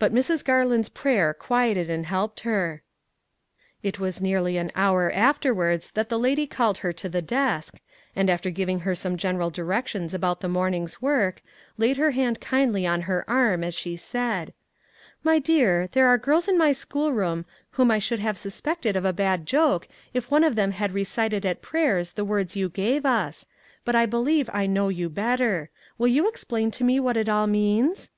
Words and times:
But 0.00 0.12
Mrs. 0.12 0.44
Garland's 0.44 0.88
prayer 0.88 1.32
quieted 1.32 1.88
and 1.88 2.06
helped 2.06 2.40
her. 2.40 2.82
It 3.80 4.00
was 4.00 4.20
nearly 4.20 4.56
an 4.56 4.72
hour 4.74 5.08
afterwards 5.12 5.92
that 5.92 6.08
that 6.08 6.18
lady 6.18 6.48
called 6.48 6.78
her 6.78 6.92
to 6.94 7.08
the 7.08 7.22
desk, 7.22 7.78
and 8.16 8.28
after 8.28 8.50
giving 8.50 8.80
her 8.80 8.96
some 8.96 9.16
general 9.16 9.50
directions 9.50 10.14
about 10.14 10.40
the 10.40 10.48
morning's 10.48 11.00
work, 11.00 11.42
laid 11.78 11.96
her 11.96 12.10
hand 12.10 12.40
kindly 12.40 12.88
on 12.88 13.02
her 13.02 13.24
arm 13.30 13.62
as 13.62 13.72
she 13.76 13.94
said:" 13.96 14.52
My 15.22 15.38
dear, 15.38 15.88
there 15.92 16.08
are 16.08 16.18
girls 16.18 16.48
in 16.48 16.58
my 16.58 16.72
school 16.72 17.12
room 17.12 17.44
whom 17.70 17.88
I 17.92 18.00
should 18.00 18.18
have 18.18 18.38
suspected 18.38 18.96
of 18.96 19.04
a 19.04 19.12
bad 19.12 19.46
joke 19.46 19.86
if 20.12 20.28
one 20.28 20.42
of 20.42 20.56
them 20.56 20.72
had 20.72 20.90
re 20.92 21.04
cited 21.04 21.46
at 21.46 21.62
prayers 21.62 22.14
the 22.14 22.24
words 22.24 22.56
you 22.56 22.68
gave 22.68 23.06
us, 23.06 23.46
but 23.84 23.94
I 23.94 24.06
believe 24.06 24.50
I 24.52 24.66
know 24.66 24.88
you 24.88 25.08
better. 25.08 25.70
Will 25.98 26.08
you 26.08 26.28
explain 26.28 26.72
to 26.72 26.82
me 26.82 26.98
what 26.98 27.16
it 27.16 27.28
all 27.28 27.46
means 27.46 28.10